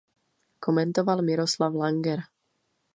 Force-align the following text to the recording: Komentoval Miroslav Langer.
Komentoval 0.63 1.21
Miroslav 1.27 1.73
Langer. 1.81 2.19